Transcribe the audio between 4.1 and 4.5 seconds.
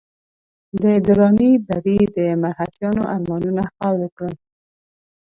کړل.